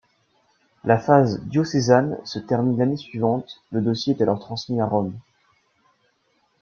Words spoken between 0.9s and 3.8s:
phase diocésaine se termine l'année suivante,